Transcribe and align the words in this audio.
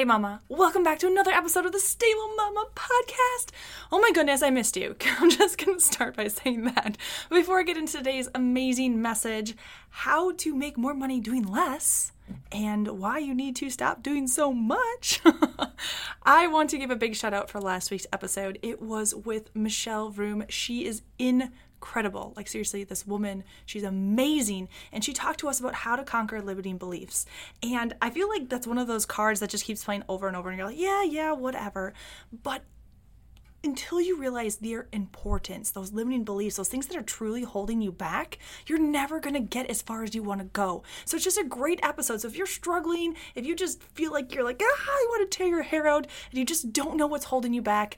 Hey, 0.00 0.06
Mama. 0.06 0.40
Welcome 0.48 0.82
back 0.82 0.98
to 1.00 1.08
another 1.08 1.30
episode 1.30 1.66
of 1.66 1.72
the 1.72 1.78
Stable 1.78 2.34
Mama 2.34 2.64
podcast. 2.74 3.50
Oh 3.92 4.00
my 4.00 4.10
goodness, 4.12 4.42
I 4.42 4.48
missed 4.48 4.78
you. 4.78 4.96
I'm 5.18 5.28
just 5.28 5.58
going 5.58 5.76
to 5.76 5.84
start 5.84 6.16
by 6.16 6.28
saying 6.28 6.64
that. 6.64 6.96
Before 7.28 7.58
I 7.60 7.64
get 7.64 7.76
into 7.76 7.98
today's 7.98 8.26
amazing 8.34 9.02
message 9.02 9.54
how 9.90 10.32
to 10.36 10.54
make 10.54 10.78
more 10.78 10.94
money 10.94 11.20
doing 11.20 11.42
less 11.42 12.12
and 12.50 12.88
why 12.88 13.18
you 13.18 13.34
need 13.34 13.56
to 13.56 13.68
stop 13.68 14.02
doing 14.02 14.26
so 14.26 14.54
much, 14.54 15.20
I 16.22 16.46
want 16.46 16.70
to 16.70 16.78
give 16.78 16.90
a 16.90 16.96
big 16.96 17.14
shout 17.14 17.34
out 17.34 17.50
for 17.50 17.60
last 17.60 17.90
week's 17.90 18.06
episode. 18.10 18.58
It 18.62 18.80
was 18.80 19.14
with 19.14 19.54
Michelle 19.54 20.08
Vroom. 20.08 20.46
She 20.48 20.86
is 20.86 21.02
in 21.18 21.52
incredible. 21.80 22.34
Like, 22.36 22.46
seriously, 22.46 22.84
this 22.84 23.06
woman, 23.06 23.42
she's 23.64 23.82
amazing. 23.82 24.68
And 24.92 25.02
she 25.02 25.14
talked 25.14 25.40
to 25.40 25.48
us 25.48 25.60
about 25.60 25.74
how 25.74 25.96
to 25.96 26.04
conquer 26.04 26.42
limiting 26.42 26.76
beliefs. 26.76 27.24
And 27.62 27.94
I 28.02 28.10
feel 28.10 28.28
like 28.28 28.50
that's 28.50 28.66
one 28.66 28.76
of 28.76 28.86
those 28.86 29.06
cards 29.06 29.40
that 29.40 29.48
just 29.48 29.64
keeps 29.64 29.82
playing 29.82 30.04
over 30.06 30.28
and 30.28 30.36
over. 30.36 30.50
And 30.50 30.58
you're 30.58 30.68
like, 30.68 30.78
yeah, 30.78 31.02
yeah, 31.02 31.32
whatever. 31.32 31.94
But 32.42 32.62
until 33.64 34.00
you 34.00 34.18
realize 34.18 34.56
their 34.56 34.88
importance, 34.92 35.70
those 35.70 35.92
limiting 35.92 36.24
beliefs, 36.24 36.56
those 36.56 36.68
things 36.68 36.86
that 36.86 36.96
are 36.96 37.02
truly 37.02 37.44
holding 37.44 37.80
you 37.80 37.92
back, 37.92 38.38
you're 38.66 38.78
never 38.78 39.18
going 39.18 39.34
to 39.34 39.40
get 39.40 39.70
as 39.70 39.80
far 39.80 40.02
as 40.02 40.14
you 40.14 40.22
want 40.22 40.40
to 40.40 40.46
go. 40.46 40.82
So 41.06 41.16
it's 41.16 41.24
just 41.24 41.38
a 41.38 41.44
great 41.44 41.80
episode. 41.82 42.20
So 42.20 42.28
if 42.28 42.36
you're 42.36 42.46
struggling, 42.46 43.16
if 43.34 43.46
you 43.46 43.56
just 43.56 43.82
feel 43.82 44.12
like 44.12 44.34
you're 44.34 44.44
like, 44.44 44.60
ah, 44.62 44.84
I 44.86 45.06
want 45.10 45.30
to 45.30 45.36
tear 45.36 45.46
your 45.46 45.62
hair 45.62 45.86
out, 45.86 46.06
and 46.30 46.38
you 46.38 46.44
just 46.44 46.72
don't 46.74 46.96
know 46.96 47.06
what's 47.06 47.26
holding 47.26 47.54
you 47.54 47.62
back, 47.62 47.96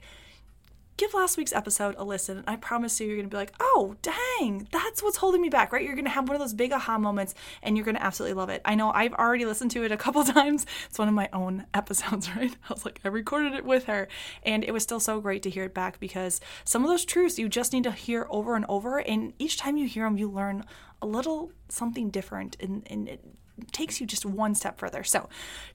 give 0.97 1.13
last 1.13 1.37
week's 1.37 1.53
episode 1.53 1.95
a 1.97 2.03
listen. 2.03 2.37
And 2.37 2.49
I 2.49 2.55
promise 2.55 2.99
you, 2.99 3.07
you're 3.07 3.15
going 3.15 3.29
to 3.29 3.33
be 3.33 3.37
like, 3.37 3.53
oh, 3.59 3.95
dang, 4.01 4.67
that's 4.71 5.01
what's 5.01 5.17
holding 5.17 5.41
me 5.41 5.49
back, 5.49 5.71
right? 5.71 5.83
You're 5.83 5.95
going 5.95 6.05
to 6.05 6.11
have 6.11 6.27
one 6.27 6.35
of 6.35 6.41
those 6.41 6.53
big 6.53 6.71
aha 6.71 6.97
moments 6.97 7.33
and 7.61 7.75
you're 7.75 7.85
going 7.85 7.95
to 7.95 8.03
absolutely 8.03 8.35
love 8.35 8.49
it. 8.49 8.61
I 8.65 8.75
know 8.75 8.91
I've 8.91 9.13
already 9.13 9.45
listened 9.45 9.71
to 9.71 9.83
it 9.83 9.91
a 9.91 9.97
couple 10.03 10.23
times. 10.23 10.65
It's 10.89 10.99
one 10.99 11.07
of 11.07 11.13
my 11.13 11.29
own 11.33 11.65
episodes, 11.73 12.33
right? 12.35 12.55
I 12.69 12.73
was 12.73 12.85
like, 12.85 12.99
I 13.03 13.07
recorded 13.07 13.53
it 13.53 13.65
with 13.65 13.85
her. 13.85 14.07
And 14.43 14.63
it 14.63 14.71
was 14.71 14.83
still 14.83 14.99
so 14.99 15.19
great 15.19 15.43
to 15.43 15.49
hear 15.49 15.63
it 15.63 15.73
back 15.73 15.99
because 15.99 16.39
some 16.63 16.83
of 16.83 16.89
those 16.89 17.05
truths 17.05 17.39
you 17.39 17.49
just 17.49 17.73
need 17.73 17.83
to 17.85 17.91
hear 17.91 18.27
over 18.29 18.55
and 18.55 18.65
over. 18.69 18.99
And 18.99 19.33
each 19.39 19.57
time 19.57 19.77
you 19.77 19.87
hear 19.87 20.05
them, 20.05 20.17
you 20.17 20.29
learn 20.29 20.65
a 21.01 21.07
little 21.07 21.51
something 21.69 22.09
different. 22.09 22.55
And, 22.59 22.85
and 22.89 23.07
it, 23.07 23.23
takes 23.71 24.01
you 24.01 24.07
just 24.07 24.25
one 24.25 24.55
step 24.55 24.79
further. 24.79 25.03
So, 25.03 25.29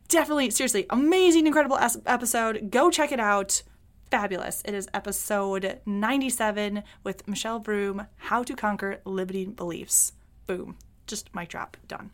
definitely, 0.09 0.51
seriously, 0.51 0.87
amazing, 0.91 1.47
incredible 1.47 1.79
episode. 1.79 2.73
Go 2.73 2.91
check 2.91 3.13
it 3.13 3.21
out 3.21 3.63
fabulous. 4.11 4.63
It 4.65 4.75
is 4.75 4.89
episode 4.95 5.81
97 5.85 6.83
with 7.05 7.29
Michelle 7.29 7.59
Vroom 7.59 8.07
How 8.17 8.43
to 8.43 8.55
Conquer 8.57 9.01
Limiting 9.05 9.53
Beliefs. 9.53 10.13
Boom. 10.47 10.77
Just 11.07 11.35
mic 11.35 11.49
drop. 11.49 11.77
Done. 11.87 12.11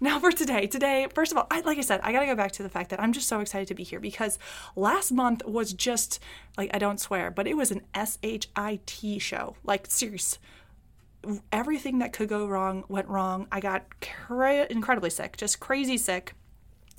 Now 0.00 0.18
for 0.18 0.32
today. 0.32 0.66
Today, 0.66 1.06
first 1.14 1.32
of 1.32 1.38
all, 1.38 1.46
I, 1.50 1.60
like 1.60 1.78
I 1.78 1.82
said, 1.82 2.00
I 2.02 2.12
got 2.12 2.20
to 2.20 2.26
go 2.26 2.34
back 2.34 2.52
to 2.52 2.62
the 2.62 2.68
fact 2.68 2.90
that 2.90 3.00
I'm 3.00 3.12
just 3.12 3.28
so 3.28 3.40
excited 3.40 3.68
to 3.68 3.74
be 3.74 3.84
here 3.84 4.00
because 4.00 4.38
last 4.76 5.12
month 5.12 5.44
was 5.44 5.72
just, 5.72 6.20
like, 6.56 6.70
I 6.74 6.78
don't 6.78 7.00
swear, 7.00 7.30
but 7.30 7.46
it 7.46 7.56
was 7.56 7.70
an 7.70 7.82
SHIT 7.94 9.20
show. 9.20 9.56
Like, 9.64 9.86
serious 9.88 10.38
everything 11.50 12.00
that 12.00 12.12
could 12.12 12.28
go 12.28 12.46
wrong 12.46 12.84
went 12.88 13.08
wrong. 13.08 13.46
I 13.50 13.58
got 13.60 13.86
cra- 14.00 14.66
incredibly 14.68 15.08
sick, 15.08 15.38
just 15.38 15.58
crazy 15.58 15.96
sick. 15.96 16.34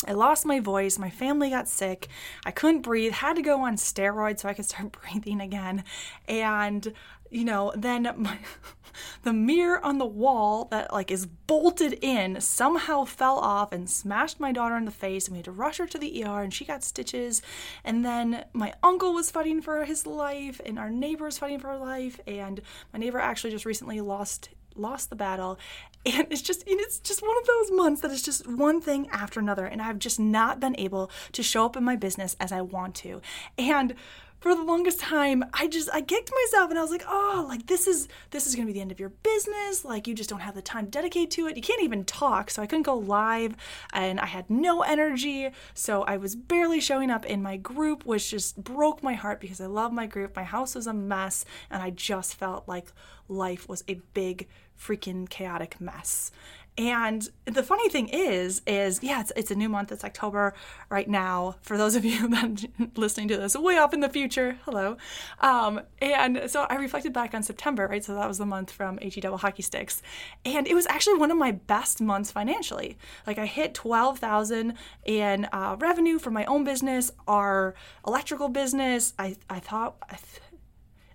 I 0.07 0.13
lost 0.13 0.45
my 0.45 0.59
voice. 0.59 0.99
My 0.99 1.09
family 1.09 1.49
got 1.49 1.67
sick. 1.67 2.09
I 2.45 2.51
couldn't 2.51 2.81
breathe. 2.81 3.13
Had 3.13 3.37
to 3.37 3.41
go 3.41 3.61
on 3.61 3.77
steroids 3.77 4.39
so 4.39 4.49
I 4.49 4.53
could 4.53 4.65
start 4.65 4.97
breathing 5.01 5.41
again. 5.41 5.83
And 6.27 6.93
you 7.31 7.43
know, 7.43 7.73
then 7.75 8.07
my 8.17 8.37
the 9.23 9.33
mirror 9.33 9.83
on 9.83 9.97
the 9.97 10.05
wall 10.05 10.65
that 10.71 10.93
like 10.93 11.11
is 11.11 11.25
bolted 11.25 11.97
in 12.01 12.39
somehow 12.39 13.03
fell 13.03 13.37
off 13.39 13.71
and 13.71 13.89
smashed 13.89 14.39
my 14.39 14.51
daughter 14.51 14.77
in 14.77 14.85
the 14.85 14.91
face 14.91 15.27
and 15.27 15.33
we 15.33 15.39
had 15.39 15.45
to 15.45 15.51
rush 15.51 15.77
her 15.77 15.87
to 15.87 15.97
the 15.97 16.23
ER 16.23 16.41
and 16.41 16.53
she 16.53 16.63
got 16.63 16.83
stitches 16.83 17.41
and 17.83 18.05
then 18.05 18.45
my 18.53 18.73
uncle 18.81 19.13
was 19.13 19.31
fighting 19.31 19.61
for 19.61 19.83
his 19.83 20.05
life 20.05 20.61
and 20.65 20.79
our 20.79 20.89
neighbor 20.89 21.25
was 21.25 21.37
fighting 21.37 21.59
for 21.59 21.69
her 21.69 21.77
life 21.77 22.19
and 22.25 22.61
my 22.93 22.99
neighbor 22.99 23.19
actually 23.19 23.51
just 23.51 23.65
recently 23.65 23.99
lost 23.99 24.49
lost 24.75 25.09
the 25.09 25.15
battle. 25.15 25.59
And 26.07 26.27
it's 26.29 26.43
just 26.43 26.63
it's 26.67 26.99
just 26.99 27.23
one 27.23 27.35
of 27.35 27.47
those 27.47 27.71
months 27.71 28.01
that 28.01 28.11
is 28.11 28.21
just 28.21 28.47
one 28.47 28.79
thing 28.79 29.07
after 29.11 29.39
another. 29.39 29.65
And 29.65 29.81
I've 29.81 29.97
just 29.97 30.19
not 30.19 30.59
been 30.59 30.75
able 30.77 31.09
to 31.31 31.41
show 31.41 31.65
up 31.65 31.75
in 31.75 31.83
my 31.83 31.95
business 31.95 32.35
as 32.39 32.51
I 32.51 32.61
want 32.61 32.93
to. 32.97 33.21
And 33.57 33.95
for 34.39 34.53
the 34.53 34.61
longest 34.61 34.99
time 34.99 35.43
I 35.55 35.65
just 35.65 35.89
I 35.91 36.01
kicked 36.01 36.31
myself 36.43 36.69
and 36.69 36.77
I 36.77 36.83
was 36.83 36.91
like 36.91 37.05
oh 37.07 37.45
like 37.47 37.65
this 37.65 37.87
is 37.87 38.07
this 38.29 38.45
is 38.45 38.53
gonna 38.53 38.67
be 38.67 38.73
the 38.73 38.81
end 38.81 38.91
of 38.91 38.99
your 38.99 39.09
business. 39.09 39.83
Like 39.83 40.07
you 40.07 40.13
just 40.13 40.29
don't 40.29 40.41
have 40.41 40.53
the 40.53 40.61
time 40.61 40.85
to 40.85 40.91
dedicate 40.91 41.31
to 41.31 41.47
it. 41.47 41.55
You 41.55 41.63
can't 41.63 41.81
even 41.81 42.05
talk. 42.05 42.51
So 42.51 42.61
I 42.61 42.67
couldn't 42.67 42.83
go 42.83 42.95
live 42.95 43.55
and 43.91 44.19
I 44.19 44.27
had 44.27 44.47
no 44.47 44.83
energy. 44.83 45.49
So 45.73 46.03
I 46.03 46.17
was 46.17 46.35
barely 46.35 46.79
showing 46.79 47.09
up 47.09 47.25
in 47.25 47.41
my 47.41 47.57
group 47.57 48.05
which 48.05 48.29
just 48.29 48.63
broke 48.63 49.01
my 49.01 49.15
heart 49.15 49.39
because 49.39 49.59
I 49.59 49.65
love 49.65 49.91
my 49.91 50.05
group. 50.05 50.35
My 50.35 50.43
house 50.43 50.75
was 50.75 50.85
a 50.85 50.93
mess 50.93 51.45
and 51.71 51.81
I 51.81 51.89
just 51.89 52.35
felt 52.35 52.67
like 52.67 52.91
life 53.27 53.67
was 53.67 53.83
a 53.87 53.95
big 54.13 54.47
freaking 54.79 55.29
chaotic 55.29 55.79
mess. 55.79 56.31
And 56.77 57.29
the 57.45 57.63
funny 57.63 57.87
thing 57.87 58.09
is, 58.09 58.61
is 58.67 59.01
yeah, 59.01 59.21
it's, 59.21 59.31
it's 59.37 59.49
a 59.51 59.55
new 59.55 59.69
month. 59.69 59.93
It's 59.93 60.03
October 60.03 60.53
right 60.89 61.07
now. 61.07 61.55
For 61.61 61.77
those 61.77 61.95
of 61.95 62.03
you 62.03 62.27
that 62.29 62.97
listening 62.97 63.29
to 63.29 63.37
this 63.37 63.55
way 63.55 63.77
off 63.77 63.93
in 63.93 64.01
the 64.01 64.09
future, 64.09 64.57
hello. 64.65 64.97
Um, 65.39 65.81
and 66.01 66.43
so 66.47 66.65
I 66.69 66.75
reflected 66.75 67.13
back 67.13 67.33
on 67.33 67.43
September, 67.43 67.87
right? 67.87 68.03
So 68.03 68.13
that 68.15 68.27
was 68.27 68.39
the 68.39 68.45
month 68.45 68.71
from 68.71 68.97
HE 68.97 69.21
Double 69.21 69.37
Hockey 69.37 69.63
Sticks, 69.63 70.01
and 70.43 70.67
it 70.67 70.73
was 70.73 70.85
actually 70.87 71.17
one 71.17 71.31
of 71.31 71.37
my 71.37 71.51
best 71.51 72.01
months 72.01 72.29
financially. 72.29 72.97
Like 73.25 73.37
I 73.37 73.45
hit 73.45 73.73
twelve 73.73 74.19
thousand 74.19 74.73
in 75.05 75.45
uh, 75.53 75.77
revenue 75.79 76.19
for 76.19 76.31
my 76.31 76.43
own 76.45 76.65
business, 76.65 77.09
our 77.25 77.73
electrical 78.05 78.49
business. 78.49 79.13
I 79.17 79.37
I 79.49 79.59
thought. 79.59 79.95
I 80.09 80.15
th- 80.15 80.41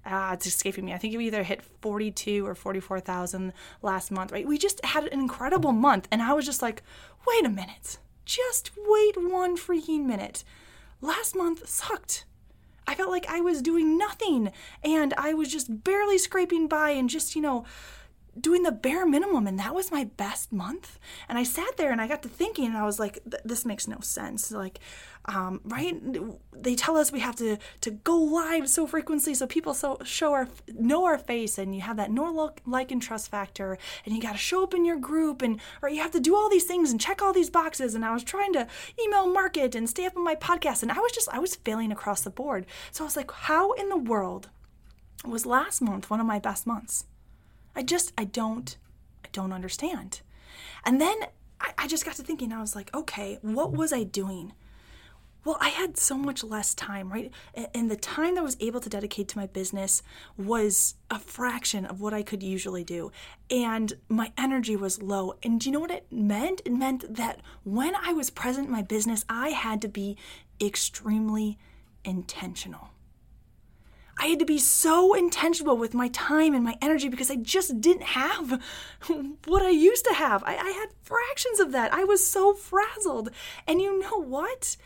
ah, 0.07 0.33
it's 0.33 0.47
escaping 0.47 0.85
me. 0.85 0.93
I 0.93 0.99
think 0.99 1.17
we 1.17 1.27
either 1.27 1.43
hit 1.43 1.63
42 1.63 2.47
or 2.47 2.55
44,000 2.55 3.53
last 3.83 4.11
month, 4.11 4.33
right? 4.33 4.47
We 4.47 4.59
just 4.59 4.85
had 4.85 5.05
an 5.05 5.21
incredible 5.21 5.73
month. 5.73 6.09
And 6.11 6.23
I 6.23 6.33
was 6.33 6.45
just 6.45 6.63
like, 6.63 6.83
wait 7.27 7.47
a 7.47 7.51
minute. 7.51 7.99
Just 8.25 8.71
wait 8.77 9.17
one 9.17 9.57
freaking 9.57 10.05
minute. 10.07 10.45
Last 11.01 11.35
month 11.35 11.69
sucked. 11.69 12.25
I 12.87 12.95
felt 12.95 13.11
like 13.11 13.27
I 13.29 13.41
was 13.41 13.63
doing 13.63 13.97
nothing 13.97 14.51
and 14.83 15.15
I 15.17 15.33
was 15.33 15.51
just 15.51 15.85
barely 15.85 16.19
scraping 16.19 16.67
by 16.67 16.91
and 16.91 17.09
just, 17.09 17.37
you 17.37 17.43
know, 17.43 17.65
doing 18.39 18.63
the 18.63 18.73
bare 18.73 19.07
minimum 19.07 19.47
and 19.47 19.59
that 19.59 19.75
was 19.75 19.91
my 19.91 20.05
best 20.05 20.53
month. 20.53 20.99
And 21.29 21.39
i 21.39 21.43
sat 21.43 21.77
there 21.77 21.93
and 21.93 22.01
i 22.01 22.07
got 22.07 22.23
to 22.23 22.29
thinking 22.29 22.67
and 22.67 22.77
i 22.77 22.85
was 22.85 22.99
like 22.99 23.19
this 23.45 23.65
makes 23.65 23.89
no 23.89 24.01
sense. 24.01 24.51
Like 24.51 24.81
um, 25.27 25.61
right? 25.65 25.97
They 26.53 26.75
tell 26.75 26.97
us 26.97 27.13
we 27.13 27.21
have 27.21 27.37
to 27.37 27.59
to 27.83 27.91
go 27.91 28.17
live 28.17 28.69
so 28.69 28.87
frequently 28.87 29.35
so 29.35 29.47
people 29.47 29.75
so 29.75 29.99
show 30.03 30.33
our 30.33 30.49
know 30.69 31.05
our 31.05 31.19
face 31.19 31.59
and 31.59 31.75
you 31.75 31.83
have 31.83 31.97
that 31.99 32.11
know 32.11 32.31
look 32.33 32.61
like 32.67 32.91
and 32.91 33.03
trust 33.03 33.31
factor 33.31 33.79
and 34.05 34.15
you 34.15 34.21
got 34.21 34.33
to 34.33 34.39
show 34.39 34.63
up 34.63 34.75
in 34.75 34.85
your 34.85 34.99
group 34.99 35.43
and 35.43 35.61
or 35.83 35.89
you 35.89 36.01
have 36.01 36.11
to 36.11 36.21
do 36.21 36.35
all 36.35 36.49
these 36.49 36.65
things 36.65 36.91
and 36.91 37.01
check 37.01 37.23
all 37.23 37.33
these 37.33 37.51
boxes 37.51 37.95
and 37.95 38.05
i 38.05 38.13
was 38.13 38.25
trying 38.25 38.53
to 38.53 38.67
email 39.03 39.27
market 39.27 39.75
and 39.75 39.89
stay 39.89 40.07
up 40.07 40.17
on 40.17 40.25
my 40.25 40.35
podcast 40.35 40.83
and 40.83 40.93
i 40.93 40.99
was 40.99 41.13
just 41.13 41.29
i 41.31 41.39
was 41.39 41.55
failing 41.55 41.93
across 41.93 42.23
the 42.23 42.31
board. 42.31 42.67
So 42.93 43.05
i 43.05 43.07
was 43.07 43.17
like 43.17 43.31
how 43.31 43.73
in 43.73 43.89
the 43.89 43.97
world 43.97 44.49
was 45.25 45.45
last 45.45 45.81
month 45.83 46.09
one 46.11 46.21
of 46.21 46.27
my 46.27 46.39
best 46.39 46.67
months 46.67 47.05
I 47.75 47.83
just, 47.83 48.13
I 48.19 48.25
don't, 48.25 48.77
I 49.25 49.29
don't 49.33 49.53
understand. 49.53 50.21
And 50.85 51.01
then 51.01 51.17
I, 51.61 51.73
I 51.79 51.87
just 51.87 52.05
got 52.05 52.15
to 52.17 52.23
thinking, 52.23 52.53
I 52.53 52.61
was 52.61 52.75
like, 52.75 52.95
okay, 52.95 53.39
what 53.43 53.73
was 53.73 53.93
I 53.93 54.05
doing? 54.05 54.53
well, 55.45 55.57
I 55.61 55.71
had 55.71 55.97
so 55.97 56.19
much 56.19 56.45
less 56.45 56.75
time, 56.75 57.11
right? 57.11 57.33
And 57.75 57.91
the 57.91 57.97
time 57.97 58.35
that 58.35 58.43
I 58.43 58.45
was 58.45 58.59
able 58.61 58.81
to 58.81 58.91
dedicate 58.91 59.29
to 59.29 59.39
my 59.39 59.47
business 59.47 60.03
was 60.37 60.97
a 61.11 61.19
fraction 61.19 61.87
of 61.87 62.01
what 62.01 62.13
I 62.13 62.23
could 62.23 62.43
usually 62.43 62.85
do. 62.85 63.11
And 63.51 63.93
my 64.09 64.33
energy 64.37 64.77
was 64.77 65.01
low. 65.01 65.35
And 65.43 65.59
do 65.59 65.69
you 65.69 65.73
know 65.73 65.81
what 65.81 65.91
it 65.91 66.07
meant? 66.11 66.61
It 66.67 66.73
meant 66.73 67.15
that 67.15 67.41
when 67.65 67.95
I 67.95 68.13
was 68.13 68.29
present 68.29 68.67
in 68.67 68.73
my 68.73 68.83
business, 68.83 69.25
I 69.29 69.51
had 69.51 69.81
to 69.83 69.89
be 69.89 70.19
extremely 70.61 71.59
intentional. 72.05 72.91
I 74.21 74.27
had 74.27 74.39
to 74.41 74.45
be 74.45 74.59
so 74.59 75.15
intentional 75.15 75.79
with 75.79 75.95
my 75.95 76.09
time 76.09 76.55
and 76.55 76.63
my 76.63 76.77
energy 76.83 77.09
because 77.09 77.31
I 77.31 77.37
just 77.37 77.81
didn't 77.81 78.03
have 78.03 78.63
what 79.47 79.63
I 79.63 79.71
used 79.71 80.05
to 80.05 80.15
have. 80.15 80.45
I, 80.45 80.59
I, 80.59 80.71
had 80.73 80.91
fractions 81.03 81.59
of 81.59 81.73
that. 81.73 81.95
I 81.95 82.05
was 82.05 82.27
so 82.27 82.53
frazzled. 82.53 83.31
And 83.67 83.81
you 83.81 83.99
know 83.99 84.21
what? 84.21 84.77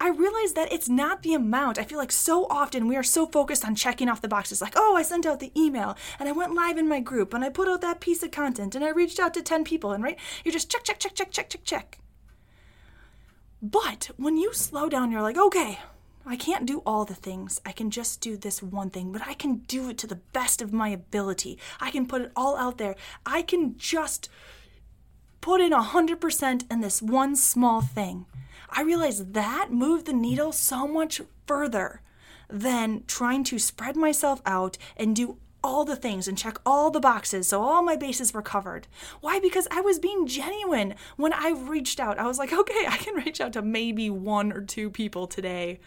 I 0.00 0.08
realized 0.08 0.56
that 0.56 0.72
it's 0.72 0.88
not 0.88 1.22
the 1.22 1.34
amount. 1.34 1.78
I 1.78 1.84
feel 1.84 1.98
like 1.98 2.10
so 2.10 2.46
often 2.48 2.88
we 2.88 2.96
are 2.96 3.02
so 3.02 3.26
focused 3.26 3.66
on 3.66 3.74
checking 3.74 4.08
off 4.08 4.22
the 4.22 4.28
boxes 4.28 4.62
like, 4.62 4.74
oh, 4.76 4.96
I 4.96 5.02
sent 5.02 5.26
out 5.26 5.40
the 5.40 5.52
email 5.54 5.94
and 6.18 6.26
I 6.26 6.32
went 6.32 6.54
live 6.54 6.78
in 6.78 6.88
my 6.88 7.00
group 7.00 7.34
and 7.34 7.44
I 7.44 7.50
put 7.50 7.68
out 7.68 7.82
that 7.82 8.00
piece 8.00 8.22
of 8.22 8.30
content 8.30 8.74
and 8.74 8.84
I 8.84 8.88
reached 8.90 9.20
out 9.20 9.34
to 9.34 9.42
10 9.42 9.64
people 9.64 9.92
and 9.92 10.02
right, 10.02 10.18
you're 10.42 10.52
just 10.52 10.70
check, 10.70 10.84
check, 10.84 10.98
check, 10.98 11.14
check, 11.14 11.30
check, 11.30 11.50
check, 11.50 11.64
check. 11.64 11.98
But 13.60 14.10
when 14.16 14.38
you 14.38 14.54
slow 14.54 14.88
down, 14.88 15.10
you're 15.10 15.22
like, 15.22 15.38
okay, 15.38 15.78
I 16.26 16.36
can't 16.36 16.66
do 16.66 16.82
all 16.86 17.04
the 17.04 17.14
things. 17.14 17.60
I 17.66 17.72
can 17.72 17.90
just 17.90 18.20
do 18.20 18.36
this 18.36 18.62
one 18.62 18.90
thing, 18.90 19.12
but 19.12 19.22
I 19.26 19.34
can 19.34 19.56
do 19.66 19.90
it 19.90 19.98
to 19.98 20.06
the 20.06 20.20
best 20.32 20.62
of 20.62 20.72
my 20.72 20.88
ability. 20.88 21.58
I 21.80 21.90
can 21.90 22.06
put 22.06 22.22
it 22.22 22.32
all 22.34 22.56
out 22.56 22.78
there. 22.78 22.96
I 23.26 23.42
can 23.42 23.76
just 23.76 24.28
put 25.40 25.60
in 25.60 25.72
100% 25.72 26.72
in 26.72 26.80
this 26.80 27.02
one 27.02 27.36
small 27.36 27.82
thing. 27.82 28.24
I 28.70 28.82
realized 28.82 29.34
that 29.34 29.68
moved 29.70 30.06
the 30.06 30.14
needle 30.14 30.52
so 30.52 30.88
much 30.88 31.20
further 31.46 32.00
than 32.48 33.04
trying 33.06 33.44
to 33.44 33.58
spread 33.58 33.96
myself 33.96 34.40
out 34.46 34.78
and 34.96 35.14
do 35.14 35.36
all 35.62 35.84
the 35.84 35.96
things 35.96 36.28
and 36.28 36.36
check 36.36 36.58
all 36.66 36.90
the 36.90 37.00
boxes 37.00 37.48
so 37.48 37.62
all 37.62 37.82
my 37.82 37.96
bases 37.96 38.32
were 38.34 38.42
covered. 38.42 38.86
Why? 39.20 39.40
Because 39.40 39.66
I 39.70 39.80
was 39.80 39.98
being 39.98 40.26
genuine 40.26 40.94
when 41.16 41.32
I 41.32 41.50
reached 41.50 42.00
out. 42.00 42.18
I 42.18 42.26
was 42.26 42.38
like, 42.38 42.52
okay, 42.52 42.86
I 42.88 42.96
can 42.96 43.14
reach 43.14 43.40
out 43.40 43.52
to 43.54 43.62
maybe 43.62 44.08
one 44.10 44.52
or 44.52 44.60
two 44.62 44.90
people 44.90 45.26
today 45.26 45.80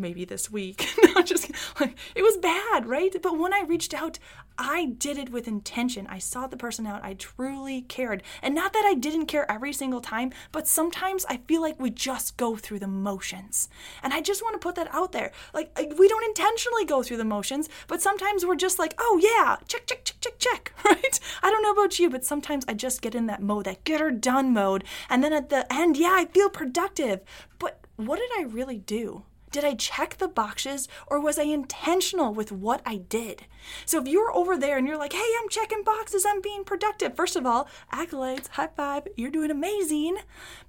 maybe 0.00 0.24
this 0.24 0.50
week. 0.50 0.86
no, 1.14 1.22
just 1.22 1.50
like 1.80 1.96
it 2.14 2.22
was 2.22 2.36
bad, 2.36 2.86
right? 2.86 3.14
But 3.22 3.38
when 3.38 3.52
I 3.52 3.62
reached 3.62 3.94
out, 3.94 4.18
I 4.58 4.86
did 4.86 5.18
it 5.18 5.30
with 5.30 5.46
intention. 5.46 6.06
I 6.06 6.18
sought 6.18 6.50
the 6.50 6.56
person 6.56 6.86
out. 6.86 7.04
I 7.04 7.14
truly 7.14 7.82
cared. 7.82 8.22
And 8.42 8.54
not 8.54 8.72
that 8.72 8.84
I 8.86 8.94
didn't 8.94 9.26
care 9.26 9.50
every 9.50 9.72
single 9.72 10.00
time, 10.00 10.32
but 10.50 10.66
sometimes 10.66 11.26
I 11.28 11.38
feel 11.48 11.60
like 11.60 11.78
we 11.78 11.90
just 11.90 12.36
go 12.36 12.56
through 12.56 12.78
the 12.78 12.86
motions. 12.86 13.68
And 14.02 14.14
I 14.14 14.20
just 14.20 14.42
want 14.42 14.54
to 14.54 14.64
put 14.64 14.74
that 14.76 14.92
out 14.94 15.12
there. 15.12 15.32
Like 15.52 15.76
we 15.98 16.08
don't 16.08 16.24
intentionally 16.24 16.84
go 16.84 17.02
through 17.02 17.18
the 17.18 17.24
motions, 17.24 17.68
but 17.86 18.00
sometimes 18.00 18.46
we're 18.46 18.56
just 18.56 18.78
like, 18.78 18.94
"Oh 18.98 19.20
yeah, 19.22 19.56
check 19.68 19.86
check 19.86 20.04
check 20.04 20.16
check 20.20 20.38
check." 20.38 20.72
Right? 20.86 21.18
I 21.42 21.50
don't 21.50 21.62
know 21.62 21.72
about 21.72 21.98
you, 21.98 22.08
but 22.08 22.24
sometimes 22.24 22.64
I 22.68 22.74
just 22.74 23.02
get 23.02 23.16
in 23.16 23.26
that 23.26 23.42
mode, 23.42 23.64
that 23.64 23.82
get 23.82 24.00
her 24.00 24.12
done 24.12 24.52
mode, 24.52 24.84
and 25.10 25.22
then 25.22 25.32
at 25.32 25.48
the 25.50 25.70
end, 25.72 25.96
yeah, 25.96 26.12
I 26.14 26.26
feel 26.26 26.48
productive. 26.48 27.20
But 27.58 27.80
what 27.96 28.18
did 28.20 28.30
I 28.38 28.42
really 28.42 28.78
do? 28.78 29.24
Did 29.56 29.64
I 29.64 29.72
check 29.72 30.18
the 30.18 30.28
boxes 30.28 30.86
or 31.06 31.18
was 31.18 31.38
I 31.38 31.44
intentional 31.44 32.34
with 32.34 32.52
what 32.52 32.82
I 32.84 32.98
did? 32.98 33.46
So 33.86 33.98
if 33.98 34.06
you're 34.06 34.30
over 34.36 34.54
there 34.54 34.76
and 34.76 34.86
you're 34.86 34.98
like, 34.98 35.14
hey, 35.14 35.30
I'm 35.40 35.48
checking 35.48 35.82
boxes, 35.82 36.26
I'm 36.28 36.42
being 36.42 36.62
productive, 36.62 37.16
first 37.16 37.36
of 37.36 37.46
all, 37.46 37.66
accolades, 37.90 38.48
high 38.48 38.66
five, 38.66 39.08
you're 39.16 39.30
doing 39.30 39.50
amazing. 39.50 40.18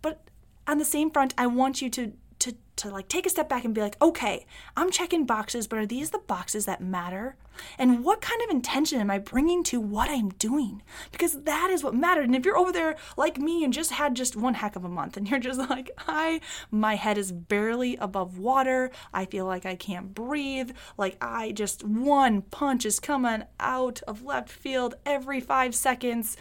But 0.01 0.29
on 0.67 0.77
the 0.77 0.85
same 0.85 1.11
front, 1.11 1.33
I 1.37 1.47
want 1.47 1.81
you 1.81 1.89
to 1.89 2.13
to 2.39 2.55
to 2.77 2.89
like 2.89 3.07
take 3.07 3.25
a 3.25 3.29
step 3.29 3.49
back 3.49 3.65
and 3.65 3.73
be 3.73 3.81
like, 3.81 3.99
okay, 4.01 4.45
I'm 4.75 4.91
checking 4.91 5.25
boxes, 5.25 5.67
but 5.67 5.79
are 5.79 5.85
these 5.85 6.11
the 6.11 6.19
boxes 6.19 6.65
that 6.65 6.81
matter? 6.81 7.35
And 7.77 8.03
what 8.03 8.21
kind 8.21 8.39
of 8.43 8.51
intention 8.51 9.01
am 9.01 9.09
I 9.09 9.17
bringing 9.17 9.63
to 9.65 9.81
what 9.81 10.11
I'm 10.11 10.29
doing? 10.29 10.83
Because 11.11 11.41
that 11.43 11.71
is 11.71 11.83
what 11.83 11.95
mattered. 11.95 12.25
And 12.25 12.35
if 12.35 12.45
you're 12.45 12.57
over 12.57 12.71
there 12.71 12.95
like 13.17 13.39
me 13.39 13.63
and 13.63 13.73
just 13.73 13.91
had 13.91 14.15
just 14.15 14.35
one 14.35 14.53
heck 14.53 14.75
of 14.75 14.85
a 14.85 14.89
month 14.89 15.17
and 15.17 15.27
you're 15.27 15.39
just 15.39 15.59
like, 15.59 15.89
I, 16.07 16.39
my 16.69 16.95
head 16.95 17.17
is 17.17 17.31
barely 17.31 17.95
above 17.97 18.37
water. 18.37 18.91
I 19.13 19.25
feel 19.25 19.45
like 19.45 19.65
I 19.65 19.75
can't 19.75 20.13
breathe. 20.13 20.71
Like 20.97 21.17
I 21.19 21.51
just, 21.51 21.83
one 21.83 22.43
punch 22.43 22.85
is 22.85 22.99
coming 22.99 23.43
out 23.59 24.01
of 24.07 24.23
left 24.23 24.49
field 24.49 24.95
every 25.05 25.39
five 25.39 25.73
seconds. 25.73 26.37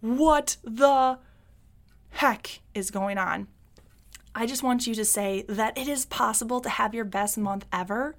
What 0.00 0.56
the 0.64 1.18
heck 2.10 2.60
is 2.74 2.90
going 2.90 3.18
on? 3.18 3.46
I 4.38 4.44
just 4.44 4.62
want 4.62 4.86
you 4.86 4.94
to 4.96 5.04
say 5.06 5.46
that 5.48 5.78
it 5.78 5.88
is 5.88 6.04
possible 6.04 6.60
to 6.60 6.68
have 6.68 6.94
your 6.94 7.06
best 7.06 7.38
month 7.38 7.64
ever 7.72 8.14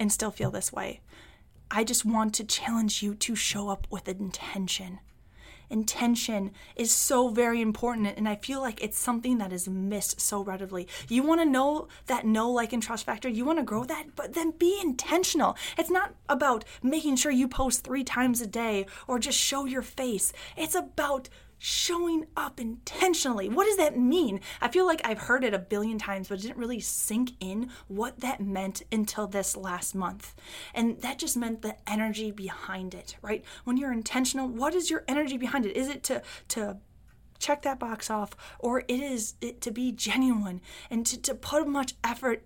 and 0.00 0.10
still 0.10 0.32
feel 0.32 0.50
this 0.50 0.72
way. 0.72 0.98
I 1.70 1.84
just 1.84 2.04
want 2.04 2.34
to 2.34 2.44
challenge 2.44 3.04
you 3.04 3.14
to 3.14 3.36
show 3.36 3.68
up 3.68 3.86
with 3.88 4.08
intention. 4.08 4.98
Intention 5.70 6.50
is 6.74 6.90
so 6.90 7.28
very 7.28 7.60
important, 7.60 8.14
and 8.16 8.28
I 8.28 8.34
feel 8.34 8.60
like 8.60 8.82
it's 8.82 8.98
something 8.98 9.38
that 9.38 9.52
is 9.52 9.68
missed 9.68 10.20
so 10.20 10.42
readily. 10.42 10.88
You 11.08 11.22
want 11.22 11.40
to 11.40 11.44
know 11.44 11.86
that 12.06 12.26
know, 12.26 12.50
like, 12.50 12.72
and 12.72 12.82
trust 12.82 13.06
factor, 13.06 13.28
you 13.28 13.44
want 13.44 13.60
to 13.60 13.64
grow 13.64 13.84
that, 13.84 14.16
but 14.16 14.34
then 14.34 14.50
be 14.50 14.76
intentional. 14.82 15.56
It's 15.78 15.90
not 15.90 16.14
about 16.28 16.64
making 16.82 17.14
sure 17.14 17.30
you 17.30 17.46
post 17.46 17.84
three 17.84 18.04
times 18.04 18.40
a 18.40 18.46
day 18.48 18.86
or 19.06 19.20
just 19.20 19.38
show 19.38 19.66
your 19.66 19.82
face, 19.82 20.32
it's 20.56 20.74
about 20.74 21.28
showing 21.58 22.26
up 22.36 22.60
intentionally. 22.60 23.48
What 23.48 23.66
does 23.66 23.76
that 23.76 23.98
mean? 23.98 24.40
I 24.60 24.68
feel 24.68 24.86
like 24.86 25.00
I've 25.04 25.18
heard 25.18 25.44
it 25.44 25.54
a 25.54 25.58
billion 25.58 25.98
times, 25.98 26.28
but 26.28 26.38
it 26.38 26.42
didn't 26.42 26.58
really 26.58 26.80
sink 26.80 27.32
in 27.40 27.70
what 27.88 28.20
that 28.20 28.40
meant 28.40 28.82
until 28.92 29.26
this 29.26 29.56
last 29.56 29.94
month. 29.94 30.34
And 30.74 31.00
that 31.02 31.18
just 31.18 31.36
meant 31.36 31.62
the 31.62 31.76
energy 31.88 32.30
behind 32.30 32.94
it, 32.94 33.16
right? 33.22 33.44
When 33.64 33.76
you're 33.76 33.92
intentional, 33.92 34.48
what 34.48 34.74
is 34.74 34.90
your 34.90 35.04
energy 35.08 35.36
behind 35.36 35.66
it? 35.66 35.76
Is 35.76 35.88
it 35.88 36.02
to 36.04 36.22
to 36.48 36.78
check 37.38 37.62
that 37.62 37.78
box 37.78 38.10
off 38.10 38.30
or 38.58 38.80
it 38.80 39.00
is 39.00 39.34
it 39.40 39.60
to 39.60 39.70
be 39.70 39.92
genuine 39.92 40.60
and 40.88 41.04
to, 41.04 41.20
to 41.20 41.34
put 41.34 41.62
as 41.62 41.68
much 41.68 41.94
effort 42.02 42.44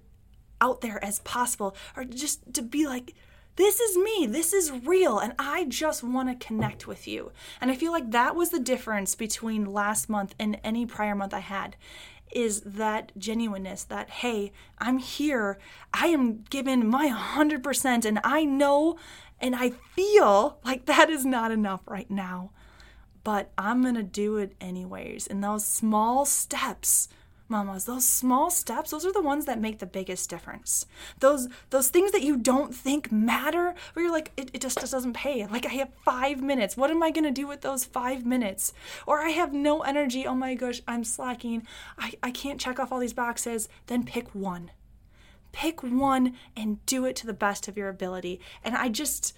out 0.60 0.80
there 0.80 1.02
as 1.04 1.20
possible 1.20 1.76
or 1.96 2.04
just 2.04 2.52
to 2.52 2.62
be 2.62 2.86
like 2.86 3.14
this 3.58 3.80
is 3.80 3.96
me. 3.96 4.24
This 4.24 4.52
is 4.52 4.70
real. 4.70 5.18
And 5.18 5.34
I 5.36 5.64
just 5.64 6.04
want 6.04 6.28
to 6.28 6.46
connect 6.46 6.86
with 6.86 7.08
you. 7.08 7.32
And 7.60 7.72
I 7.72 7.74
feel 7.74 7.90
like 7.90 8.12
that 8.12 8.36
was 8.36 8.50
the 8.50 8.60
difference 8.60 9.16
between 9.16 9.72
last 9.72 10.08
month 10.08 10.36
and 10.38 10.60
any 10.62 10.86
prior 10.86 11.16
month 11.16 11.34
I 11.34 11.40
had 11.40 11.74
is 12.30 12.60
that 12.60 13.10
genuineness 13.18 13.82
that, 13.84 14.10
hey, 14.10 14.52
I'm 14.78 14.98
here. 14.98 15.58
I 15.92 16.06
am 16.06 16.44
given 16.50 16.86
my 16.86 17.08
100%. 17.08 18.04
And 18.04 18.20
I 18.22 18.44
know 18.44 18.96
and 19.40 19.56
I 19.56 19.70
feel 19.70 20.60
like 20.64 20.86
that 20.86 21.10
is 21.10 21.26
not 21.26 21.50
enough 21.50 21.80
right 21.86 22.10
now. 22.10 22.52
But 23.24 23.50
I'm 23.58 23.82
going 23.82 23.96
to 23.96 24.04
do 24.04 24.36
it 24.36 24.54
anyways. 24.60 25.26
And 25.26 25.42
those 25.42 25.64
small 25.64 26.24
steps 26.24 27.08
mamas 27.48 27.84
those 27.84 28.04
small 28.04 28.50
steps 28.50 28.90
those 28.90 29.06
are 29.06 29.12
the 29.12 29.22
ones 29.22 29.46
that 29.46 29.60
make 29.60 29.78
the 29.78 29.86
biggest 29.86 30.28
difference. 30.30 30.86
Those 31.20 31.48
those 31.70 31.88
things 31.88 32.12
that 32.12 32.22
you 32.22 32.36
don't 32.36 32.74
think 32.74 33.10
matter 33.10 33.74
where 33.92 34.04
you're 34.04 34.12
like 34.12 34.32
it, 34.36 34.50
it 34.52 34.60
just, 34.60 34.80
just 34.80 34.92
doesn't 34.92 35.14
pay. 35.14 35.46
Like 35.46 35.66
i 35.66 35.70
have 35.70 35.90
five 36.04 36.42
minutes. 36.42 36.76
What 36.76 36.90
am 36.90 37.02
i 37.02 37.10
going 37.10 37.24
to 37.24 37.30
do 37.30 37.46
with 37.46 37.62
those 37.62 37.84
five 37.84 38.24
minutes? 38.26 38.72
Or 39.06 39.20
i 39.20 39.30
have 39.30 39.52
no 39.52 39.82
energy. 39.82 40.26
Oh 40.26 40.34
my 40.34 40.54
gosh 40.54 40.80
i'm 40.86 41.04
slacking. 41.04 41.66
I, 41.98 42.12
I 42.22 42.30
can't 42.30 42.60
check 42.60 42.78
off 42.78 42.92
all 42.92 43.00
these 43.00 43.12
boxes. 43.14 43.68
Then 43.86 44.04
pick 44.04 44.34
one. 44.34 44.70
Pick 45.52 45.82
one 45.82 46.34
and 46.56 46.84
do 46.86 47.04
it 47.06 47.16
to 47.16 47.26
the 47.26 47.32
best 47.32 47.68
of 47.68 47.76
your 47.76 47.88
ability. 47.88 48.40
And 48.62 48.76
i 48.76 48.88
just 48.88 49.34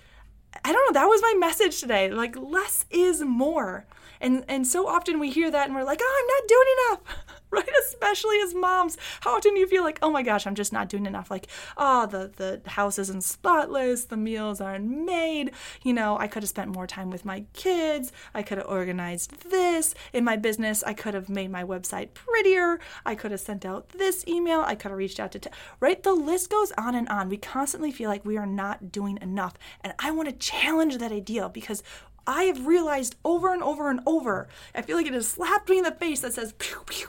I 0.64 0.72
don't 0.72 0.86
know, 0.88 1.00
that 1.00 1.06
was 1.06 1.22
my 1.22 1.34
message 1.38 1.80
today. 1.80 2.10
Like 2.10 2.36
less 2.36 2.84
is 2.90 3.22
more. 3.22 3.86
And 4.20 4.44
and 4.48 4.66
so 4.66 4.88
often 4.88 5.20
we 5.20 5.30
hear 5.30 5.50
that 5.50 5.66
and 5.66 5.74
we're 5.74 5.84
like, 5.84 6.00
"Oh, 6.02 6.20
I'm 6.20 6.26
not 6.26 6.48
doing 6.48 6.68
enough." 6.76 7.36
right? 7.52 7.68
Especially 7.88 8.38
as 8.40 8.54
moms, 8.54 8.96
how 9.20 9.36
often 9.36 9.54
do 9.54 9.60
you 9.60 9.66
feel 9.66 9.82
like, 9.82 9.98
oh 10.02 10.10
my 10.10 10.22
gosh, 10.22 10.46
I'm 10.46 10.54
just 10.54 10.72
not 10.72 10.88
doing 10.88 11.06
enough? 11.06 11.30
Like, 11.30 11.48
oh, 11.76 12.06
the 12.06 12.30
the 12.36 12.70
house 12.70 12.98
isn't 12.98 13.24
spotless, 13.24 14.04
the 14.04 14.16
meals 14.16 14.60
aren't 14.60 14.88
made. 14.88 15.50
You 15.82 15.92
know, 15.92 16.16
I 16.18 16.28
could 16.28 16.42
have 16.42 16.50
spent 16.50 16.72
more 16.72 16.86
time 16.86 17.10
with 17.10 17.24
my 17.24 17.44
kids. 17.52 18.12
I 18.34 18.42
could 18.42 18.58
have 18.58 18.68
organized 18.68 19.50
this 19.50 19.94
in 20.12 20.24
my 20.24 20.36
business. 20.36 20.84
I 20.84 20.94
could 20.94 21.14
have 21.14 21.28
made 21.28 21.50
my 21.50 21.64
website 21.64 22.14
prettier. 22.14 22.78
I 23.04 23.14
could 23.14 23.32
have 23.32 23.40
sent 23.40 23.64
out 23.64 23.88
this 23.90 24.24
email. 24.28 24.60
I 24.60 24.74
could 24.74 24.90
have 24.90 24.98
reached 24.98 25.18
out 25.18 25.32
to, 25.32 25.38
t- 25.40 25.50
right? 25.80 26.02
The 26.02 26.12
list 26.12 26.50
goes 26.50 26.72
on 26.78 26.94
and 26.94 27.08
on. 27.08 27.28
We 27.28 27.36
constantly 27.36 27.90
feel 27.90 28.08
like 28.08 28.24
we 28.24 28.36
are 28.36 28.46
not 28.46 28.92
doing 28.92 29.18
enough, 29.20 29.54
and 29.82 29.92
I 29.98 30.10
want 30.12 30.28
to 30.28 30.34
challenge 30.34 30.98
that 30.98 31.12
idea 31.12 31.48
because 31.48 31.82
I 32.26 32.44
have 32.44 32.66
realized 32.66 33.16
over 33.24 33.52
and 33.52 33.62
over 33.62 33.90
and 33.90 34.00
over, 34.06 34.48
I 34.74 34.82
feel 34.82 34.96
like 34.96 35.06
it 35.06 35.14
has 35.14 35.28
slapped 35.28 35.68
me 35.68 35.78
in 35.78 35.84
the 35.84 35.92
face 35.92 36.20
that 36.20 36.34
says, 36.34 36.52
pew, 36.58 36.82
pew, 36.86 37.08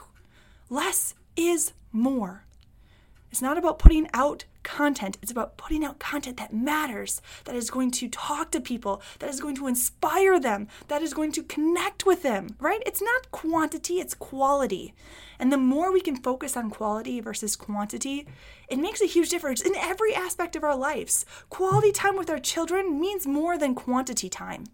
Less 0.72 1.14
is 1.36 1.74
more. 1.92 2.46
It's 3.30 3.42
not 3.42 3.58
about 3.58 3.78
putting 3.78 4.08
out 4.14 4.46
content. 4.62 5.18
It's 5.20 5.30
about 5.30 5.58
putting 5.58 5.84
out 5.84 5.98
content 5.98 6.38
that 6.38 6.54
matters, 6.54 7.20
that 7.44 7.54
is 7.54 7.68
going 7.68 7.90
to 7.90 8.08
talk 8.08 8.50
to 8.52 8.60
people, 8.60 9.02
that 9.18 9.28
is 9.28 9.38
going 9.38 9.54
to 9.56 9.66
inspire 9.66 10.40
them, 10.40 10.68
that 10.88 11.02
is 11.02 11.12
going 11.12 11.30
to 11.32 11.42
connect 11.42 12.06
with 12.06 12.22
them, 12.22 12.56
right? 12.58 12.82
It's 12.86 13.02
not 13.02 13.30
quantity, 13.30 14.00
it's 14.00 14.14
quality. 14.14 14.94
And 15.38 15.52
the 15.52 15.58
more 15.58 15.92
we 15.92 16.00
can 16.00 16.16
focus 16.16 16.56
on 16.56 16.70
quality 16.70 17.20
versus 17.20 17.54
quantity, 17.54 18.26
it 18.66 18.78
makes 18.78 19.02
a 19.02 19.06
huge 19.06 19.28
difference 19.28 19.60
in 19.60 19.76
every 19.76 20.14
aspect 20.14 20.56
of 20.56 20.64
our 20.64 20.76
lives. 20.76 21.26
Quality 21.50 21.92
time 21.92 22.16
with 22.16 22.30
our 22.30 22.38
children 22.38 22.98
means 22.98 23.26
more 23.26 23.58
than 23.58 23.74
quantity 23.74 24.30
time 24.30 24.64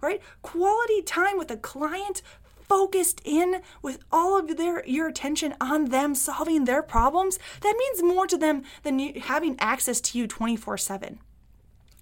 right? 0.00 0.20
Quality 0.42 1.02
time 1.02 1.38
with 1.38 1.50
a 1.50 1.56
client 1.56 2.22
focused 2.68 3.20
in 3.24 3.62
with 3.82 3.98
all 4.12 4.38
of 4.38 4.56
their 4.56 4.84
your 4.86 5.08
attention 5.08 5.54
on 5.60 5.86
them 5.86 6.14
solving 6.14 6.64
their 6.64 6.82
problems, 6.82 7.38
that 7.62 7.74
means 7.78 8.02
more 8.02 8.26
to 8.26 8.36
them 8.36 8.62
than 8.82 8.98
you, 8.98 9.20
having 9.20 9.56
access 9.58 10.00
to 10.00 10.18
you 10.18 10.26
24/7. 10.26 11.18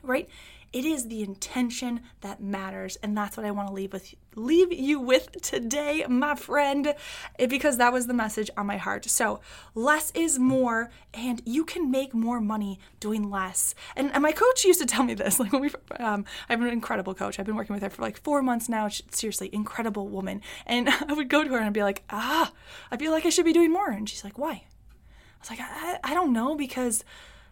Right? 0.03 0.29
It 0.73 0.85
is 0.85 1.09
the 1.09 1.23
intention 1.23 2.01
that 2.21 2.43
matters, 2.43 2.97
and 3.03 3.17
that's 3.17 3.37
what 3.37 3.47
I 3.47 3.51
want 3.51 3.69
to 3.69 3.75
leave 3.75 3.93
with 3.93 4.15
leave 4.37 4.71
you 4.73 5.01
with 5.01 5.41
today, 5.41 6.05
my 6.09 6.35
friend, 6.35 6.95
eh, 7.39 7.47
because 7.47 7.79
that 7.79 7.93
was 7.93 8.07
the 8.07 8.15
message 8.15 8.51
on 8.57 8.67
my 8.67 8.77
heart. 8.77 9.07
So, 9.07 9.41
less 9.75 10.13
is 10.15 10.39
more, 10.39 10.91
and 11.15 11.41
you 11.45 11.65
can 11.65 11.91
make 11.91 12.15
more 12.15 12.41
money 12.41 12.79
doing 13.01 13.31
less. 13.31 13.75
And, 13.97 14.13
and 14.13 14.23
my 14.23 14.33
coach 14.33 14.65
used 14.65 14.81
to 14.81 14.87
tell 14.87 15.03
me 15.03 15.15
this. 15.15 15.41
Like 15.47 15.53
when 15.53 15.63
we, 15.63 15.71
um, 16.01 16.25
I 16.49 16.55
have 16.55 16.61
an 16.61 16.69
incredible 16.69 17.15
coach. 17.15 17.39
I've 17.39 17.47
been 17.47 17.57
working 17.57 17.75
with 17.75 17.83
her 17.83 17.91
for 17.91 18.03
like 18.03 18.21
four 18.23 18.43
months 18.43 18.69
now. 18.69 18.89
She's, 18.89 19.07
seriously, 19.11 19.49
incredible 19.53 20.09
woman. 20.09 20.43
And 20.67 20.89
I 21.09 21.13
would 21.13 21.29
go 21.29 21.45
to 21.45 21.51
her 21.51 21.57
and 21.57 21.67
I'd 21.67 21.73
be 21.73 21.83
like, 21.83 22.03
ah, 22.11 22.53
I 22.91 22.97
feel 22.97 23.13
like 23.13 23.25
I 23.25 23.31
should 23.31 23.45
be 23.45 23.53
doing 23.53 23.73
more. 23.73 23.91
And 23.91 24.09
she's 24.09 24.25
like, 24.25 24.39
why? 24.39 24.51
I 24.51 25.39
was 25.41 25.51
like, 25.51 25.61
I, 25.61 25.99
I 26.03 26.15
don't 26.15 26.33
know 26.33 26.57
because 26.57 27.05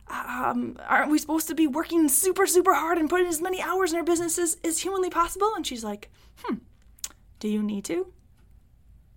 um, 0.09 0.77
aren't 0.87 1.11
we 1.11 1.19
supposed 1.19 1.49
to 1.49 1.55
be 1.55 1.67
working 1.67 2.09
super, 2.09 2.47
super 2.47 2.75
hard 2.75 2.99
and 2.99 3.09
putting 3.09 3.27
as 3.27 3.41
many 3.41 3.63
hours 3.63 3.93
in 3.93 3.99
our 3.99 4.05
business 4.05 4.39
as, 4.39 4.79
humanly 4.79 5.11
possible? 5.11 5.53
And 5.57 5.67
she's 5.67 5.85
like, 5.85 6.11
hmm, 6.39 6.57
do 7.41 7.49
you 7.49 7.63
need 7.63 7.85
to? 7.87 8.13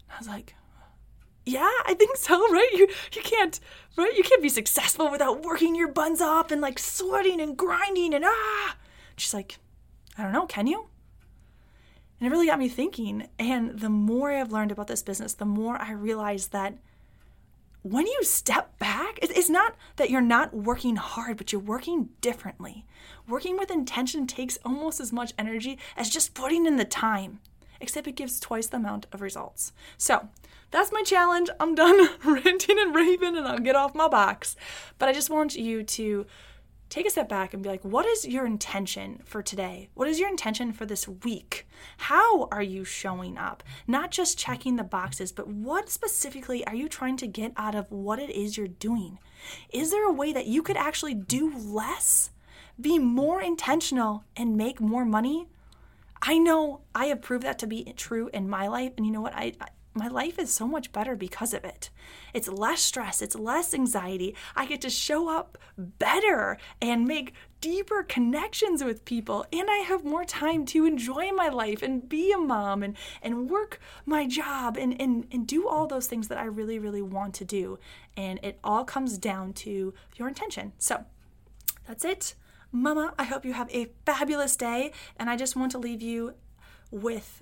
I 0.09 0.17
was 0.17 0.27
like, 0.27 0.55
yeah, 1.45 1.69
I 1.85 1.93
think 1.93 2.17
so, 2.17 2.39
right? 2.51 2.69
You 2.73 2.87
you 3.13 3.21
can't 3.21 3.59
right? 3.97 4.15
You 4.15 4.23
can't 4.23 4.41
be 4.41 4.49
successful 4.49 5.09
without 5.09 5.43
working 5.43 5.75
your 5.75 5.87
buns 5.87 6.21
off 6.21 6.51
and 6.51 6.61
like 6.61 6.79
sweating 6.79 7.41
and 7.41 7.57
grinding 7.57 8.13
and 8.13 8.25
ah. 8.25 8.75
She's 9.15 9.33
like, 9.33 9.57
I 10.17 10.23
don't 10.23 10.33
know, 10.33 10.45
can 10.45 10.67
you? 10.67 10.87
And 12.19 12.27
it 12.27 12.31
really 12.31 12.47
got 12.47 12.59
me 12.59 12.69
thinking. 12.69 13.27
And 13.37 13.79
the 13.79 13.89
more 13.89 14.31
I've 14.31 14.51
learned 14.51 14.71
about 14.71 14.87
this 14.87 15.03
business, 15.03 15.33
the 15.33 15.45
more 15.45 15.81
I 15.81 15.91
realize 15.91 16.47
that 16.47 16.75
when 17.83 18.05
you 18.05 18.23
step 18.23 18.77
back, 18.79 19.19
it's 19.21 19.49
not 19.49 19.75
that 19.95 20.09
you're 20.09 20.21
not 20.21 20.53
working 20.53 20.95
hard, 20.95 21.37
but 21.37 21.51
you're 21.51 21.61
working 21.61 22.09
differently. 22.21 22.85
Working 23.27 23.57
with 23.57 23.71
intention 23.71 24.27
takes 24.27 24.59
almost 24.65 24.99
as 24.99 25.13
much 25.13 25.33
energy 25.37 25.77
as 25.95 26.09
just 26.09 26.33
putting 26.33 26.65
in 26.65 26.77
the 26.77 26.85
time, 26.85 27.39
except 27.79 28.07
it 28.07 28.15
gives 28.15 28.39
twice 28.39 28.67
the 28.67 28.77
amount 28.77 29.07
of 29.11 29.21
results. 29.21 29.73
So, 29.97 30.29
that's 30.71 30.91
my 30.91 31.01
challenge. 31.03 31.49
I'm 31.59 31.75
done 31.75 32.09
ranting 32.25 32.77
and 32.79 32.93
raving 32.93 33.37
and 33.37 33.47
I'll 33.47 33.59
get 33.59 33.75
off 33.75 33.95
my 33.95 34.07
box. 34.07 34.55
But 34.97 35.07
I 35.07 35.13
just 35.13 35.29
want 35.29 35.55
you 35.55 35.83
to 35.83 36.25
take 36.89 37.05
a 37.05 37.09
step 37.09 37.27
back 37.27 37.53
and 37.53 37.61
be 37.61 37.69
like, 37.69 37.83
what 37.83 38.05
is 38.05 38.25
your 38.27 38.45
intention 38.45 39.21
for 39.25 39.41
today? 39.41 39.89
What 39.93 40.07
is 40.07 40.19
your 40.19 40.29
intention 40.29 40.71
for 40.71 40.85
this 40.85 41.07
week? 41.07 41.67
How 41.97 42.47
are 42.51 42.61
you 42.61 42.83
showing 42.85 43.37
up? 43.37 43.63
Not 43.87 44.11
just 44.11 44.37
checking 44.37 44.75
the 44.75 44.83
boxes, 44.83 45.31
but 45.31 45.47
what 45.47 45.89
specifically 45.89 46.65
are 46.65 46.75
you 46.75 46.87
trying 46.87 47.17
to 47.17 47.27
get 47.27 47.51
out 47.57 47.75
of 47.75 47.91
what 47.91 48.19
it 48.19 48.29
is 48.29 48.57
you're 48.57 48.67
doing? 48.67 49.19
Is 49.71 49.91
there 49.91 50.07
a 50.07 50.13
way 50.13 50.31
that 50.33 50.47
you 50.47 50.63
could 50.63 50.77
actually 50.77 51.13
do 51.13 51.57
less, 51.57 52.31
be 52.79 52.99
more 52.99 53.41
intentional, 53.41 54.23
and 54.35 54.57
make 54.57 54.79
more 54.79 55.05
money? 55.05 55.47
I 56.21 56.37
know 56.37 56.81
I 56.95 57.07
have 57.07 57.21
proved 57.21 57.43
that 57.43 57.59
to 57.59 57.67
be 57.67 57.93
true 57.95 58.29
in 58.33 58.49
my 58.49 58.67
life. 58.67 58.93
And 58.97 59.05
you 59.05 59.11
know 59.11 59.21
what? 59.21 59.35
I, 59.35 59.53
my 59.97 60.07
life 60.07 60.39
is 60.39 60.51
so 60.51 60.67
much 60.67 60.91
better 60.91 61.15
because 61.15 61.53
of 61.53 61.63
it. 61.63 61.89
It's 62.33 62.47
less 62.47 62.81
stress, 62.81 63.21
it's 63.21 63.35
less 63.35 63.73
anxiety. 63.73 64.35
I 64.55 64.65
get 64.65 64.81
to 64.81 64.89
show 64.89 65.29
up 65.29 65.57
better 65.77 66.57
and 66.81 67.05
make 67.05 67.33
deeper 67.61 68.03
connections 68.03 68.83
with 68.83 69.05
people. 69.05 69.45
And 69.51 69.69
I 69.69 69.77
have 69.77 70.05
more 70.05 70.25
time 70.25 70.65
to 70.67 70.85
enjoy 70.85 71.31
my 71.31 71.49
life 71.49 71.81
and 71.81 72.07
be 72.07 72.31
a 72.31 72.37
mom 72.37 72.83
and, 72.83 72.95
and 73.21 73.49
work 73.49 73.79
my 74.05 74.27
job 74.27 74.77
and, 74.77 74.99
and, 75.01 75.27
and 75.31 75.47
do 75.47 75.67
all 75.67 75.87
those 75.87 76.07
things 76.07 76.27
that 76.27 76.37
I 76.37 76.45
really, 76.45 76.79
really 76.79 77.01
want 77.01 77.33
to 77.35 77.45
do. 77.45 77.79
And 78.15 78.39
it 78.43 78.59
all 78.63 78.83
comes 78.83 79.17
down 79.17 79.53
to 79.53 79.93
your 80.15 80.27
intention. 80.27 80.73
So 80.77 81.05
that's 81.87 82.05
it. 82.05 82.35
Mama, 82.71 83.13
I 83.17 83.23
hope 83.23 83.45
you 83.45 83.53
have 83.53 83.73
a 83.73 83.87
fabulous 84.05 84.55
day. 84.55 84.91
And 85.17 85.29
I 85.29 85.35
just 85.35 85.55
want 85.55 85.71
to 85.71 85.77
leave 85.77 86.01
you 86.01 86.33
with 86.91 87.41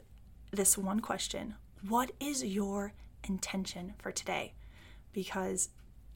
this 0.51 0.77
one 0.77 1.01
question 1.01 1.55
what 1.87 2.11
is 2.19 2.43
your 2.43 2.93
intention 3.27 3.93
for 3.97 4.11
today? 4.11 4.53
Because 5.13 5.69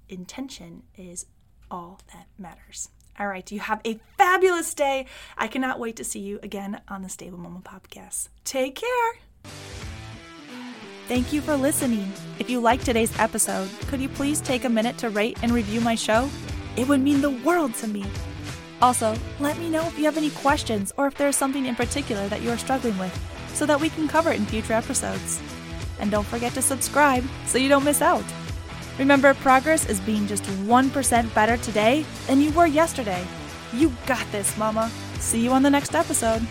intention 0.07 0.83
is 0.95 1.25
all 1.69 1.99
that 2.13 2.27
matters. 2.37 2.89
All 3.19 3.27
right, 3.27 3.49
you 3.51 3.59
have 3.59 3.81
a 3.85 3.99
fabulous 4.17 4.73
day. 4.73 5.05
I 5.37 5.47
cannot 5.47 5.79
wait 5.79 5.97
to 5.97 6.03
see 6.03 6.19
you 6.19 6.39
again 6.41 6.81
on 6.87 7.01
the 7.01 7.09
Stable 7.09 7.37
Mama 7.37 7.59
Podcast. 7.61 8.29
Take 8.45 8.75
care. 8.75 9.51
Thank 11.07 11.33
you 11.33 11.41
for 11.41 11.55
listening. 11.55 12.13
If 12.37 12.49
you 12.49 12.61
liked 12.61 12.85
today's 12.85 13.17
episode, 13.19 13.69
could 13.87 13.99
you 13.99 14.09
please 14.09 14.39
take 14.41 14.63
a 14.63 14.69
minute 14.69 14.97
to 14.99 15.09
rate 15.09 15.37
and 15.41 15.51
review 15.51 15.81
my 15.81 15.95
show? 15.95 16.29
It 16.77 16.87
would 16.87 17.01
mean 17.01 17.19
the 17.21 17.31
world 17.31 17.73
to 17.75 17.87
me. 17.87 18.05
Also, 18.81 19.15
let 19.39 19.57
me 19.57 19.69
know 19.69 19.85
if 19.87 19.97
you 19.97 20.05
have 20.05 20.17
any 20.17 20.29
questions 20.29 20.93
or 20.95 21.07
if 21.07 21.15
there's 21.15 21.35
something 21.35 21.65
in 21.65 21.75
particular 21.75 22.27
that 22.29 22.41
you 22.41 22.49
are 22.51 22.57
struggling 22.57 22.97
with 22.97 23.13
so 23.53 23.65
that 23.65 23.81
we 23.81 23.89
can 23.89 24.07
cover 24.07 24.31
it 24.31 24.39
in 24.39 24.45
future 24.45 24.73
episodes. 24.73 25.41
And 25.99 26.11
don't 26.11 26.25
forget 26.25 26.53
to 26.53 26.61
subscribe 26.61 27.23
so 27.45 27.57
you 27.57 27.69
don't 27.69 27.83
miss 27.83 28.01
out. 28.01 28.23
Remember, 28.97 29.33
progress 29.33 29.87
is 29.89 29.99
being 30.01 30.27
just 30.27 30.43
1% 30.43 31.33
better 31.33 31.57
today 31.57 32.05
than 32.27 32.41
you 32.41 32.51
were 32.51 32.67
yesterday. 32.67 33.25
You 33.73 33.93
got 34.05 34.29
this, 34.31 34.57
Mama. 34.57 34.91
See 35.19 35.43
you 35.43 35.51
on 35.51 35.63
the 35.63 35.69
next 35.69 35.95
episode. 35.95 36.45